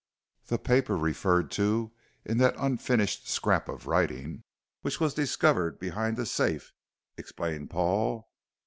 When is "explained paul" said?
7.17-8.27